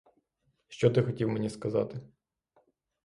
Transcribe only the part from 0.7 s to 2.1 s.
ти хотів мені сказати?